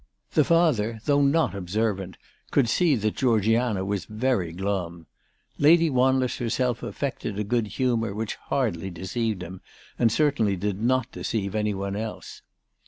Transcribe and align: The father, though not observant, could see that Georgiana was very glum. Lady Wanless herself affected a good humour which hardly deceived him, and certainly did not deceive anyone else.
The 0.31 0.43
father, 0.43 0.99
though 1.05 1.21
not 1.21 1.53
observant, 1.53 2.17
could 2.49 2.67
see 2.67 2.95
that 2.95 3.15
Georgiana 3.17 3.85
was 3.85 4.05
very 4.05 4.51
glum. 4.51 5.05
Lady 5.59 5.91
Wanless 5.91 6.37
herself 6.39 6.81
affected 6.81 7.37
a 7.37 7.43
good 7.43 7.67
humour 7.67 8.15
which 8.15 8.33
hardly 8.49 8.89
deceived 8.89 9.43
him, 9.43 9.61
and 9.99 10.11
certainly 10.11 10.55
did 10.55 10.81
not 10.81 11.11
deceive 11.11 11.53
anyone 11.53 11.95
else. 11.95 12.41